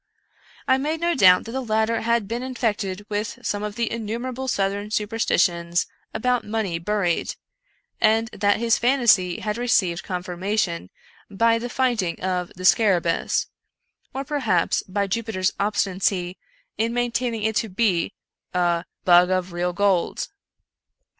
[0.67, 4.47] I made no doubt that the latter had been infected with some of the innumerable
[4.47, 7.35] Southern superstitions about money buried,
[7.99, 10.89] and that his fantasy had received confirmation
[11.29, 13.45] by the find ing of the scarabcu'js,
[14.11, 16.35] or, perhaps, by Jupiter's obstinacy
[16.79, 18.11] in maintaining it to be"
[18.55, 20.29] a bug of real gold."